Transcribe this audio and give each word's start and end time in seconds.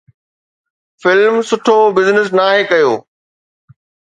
Film 1.01 1.35
سٺو 1.49 1.77
business 1.95 2.27
ناهي 2.37 2.61
ڪيو. 2.71 2.91